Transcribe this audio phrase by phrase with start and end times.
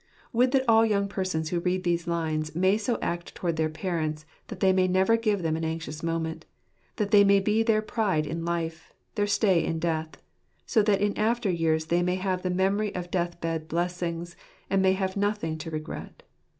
[0.33, 4.25] Would that all young persons who read these lines may so act towards their parents
[4.47, 6.43] that they may never give them an anxious moment:
[6.95, 10.19] that they may be their pride in life; their stay in death:
[10.65, 14.35] so that in after years they may have the memory of death bed blessings,
[14.71, 16.23] and may have nothing to regret